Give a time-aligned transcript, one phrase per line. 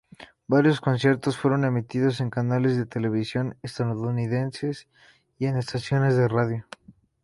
[0.47, 4.87] Varios conciertos fueron emitidos en canales de televisión estadounidenses
[5.37, 6.65] y en estaciones de radio.